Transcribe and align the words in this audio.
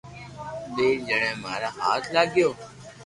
ٻئير 0.73 0.95
جڻي 1.09 1.31
ماري 1.43 1.69
ھاٿ 1.79 2.01
لاگيو 2.13 2.49